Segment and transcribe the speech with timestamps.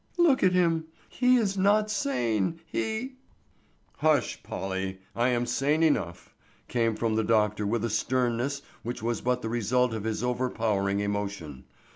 [0.17, 0.85] Look at him!
[1.09, 2.59] He is not sane!
[2.65, 3.17] He——"
[3.97, 4.97] "Hush, Polly!
[5.15, 6.33] I am sane enough,"
[6.67, 11.01] came from the doctor with a sternness which was but the result of his overpowering
[11.01, 11.65] emotion.